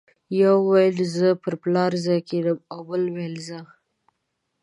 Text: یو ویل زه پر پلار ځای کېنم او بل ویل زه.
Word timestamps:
یو 0.41 0.55
ویل 0.69 0.97
زه 1.15 1.27
پر 1.41 1.53
پلار 1.61 1.91
ځای 2.05 2.19
کېنم 2.29 2.57
او 2.73 2.79
بل 2.87 3.03
ویل 3.15 3.35
زه. 3.47 3.59